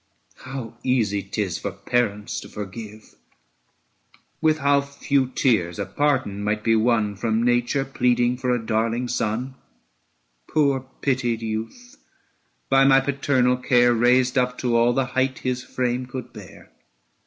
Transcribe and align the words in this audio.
How 0.37 0.79
easy 0.81 1.21
'tis 1.21 1.59
for 1.59 1.69
parents 1.71 2.39
to 2.39 2.49
forgive! 2.49 3.13
With 4.41 4.57
how 4.57 4.81
few 4.81 5.27
tears 5.27 5.77
a 5.77 5.85
pardon 5.85 6.43
might 6.43 6.63
be 6.63 6.75
won 6.75 7.15
From 7.15 7.43
nature, 7.43 7.85
pleading 7.85 8.37
for 8.37 8.49
a 8.49 8.57
darling 8.65 9.07
son! 9.09 9.53
960 10.49 10.53
Poor 10.55 10.79
pitied 11.03 11.41
youth, 11.43 11.97
by 12.67 12.83
my 12.83 12.99
paternal 12.99 13.57
care 13.57 13.93
Raised 13.93 14.39
up 14.39 14.57
to 14.57 14.75
all 14.75 14.93
the 14.93 15.05
height 15.05 15.37
his 15.37 15.63
frame 15.63 16.07
could 16.07 16.33
bear! 16.33 16.71